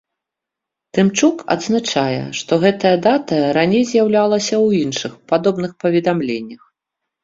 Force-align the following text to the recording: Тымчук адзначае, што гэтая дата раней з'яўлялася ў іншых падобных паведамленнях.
Тымчук 0.97 1.37
адзначае, 1.57 2.15
што 2.41 2.51
гэтая 2.65 2.95
дата 3.07 3.45
раней 3.61 3.87
з'яўлялася 3.93 4.51
ў 4.65 4.85
іншых 4.85 5.11
падобных 5.33 5.71
паведамленнях. 5.87 6.61